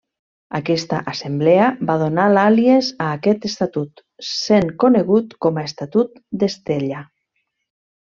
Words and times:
Aquesta 0.59 1.01
assemblea 1.11 1.67
va 1.91 1.97
donar 2.05 2.25
l'àlies 2.33 2.91
a 3.07 3.11
aquest 3.19 3.47
estatut, 3.53 4.03
sent 4.33 4.75
conegut 4.87 5.41
com 5.49 5.61
a 5.65 5.71
Estatut 5.73 6.21
d'Estella. 6.43 7.09